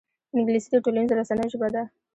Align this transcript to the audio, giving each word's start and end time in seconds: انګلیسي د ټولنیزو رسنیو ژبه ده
انګلیسي 0.37 0.67
د 0.71 0.75
ټولنیزو 0.83 1.17
رسنیو 1.19 1.51
ژبه 1.53 1.67
ده 1.73 1.83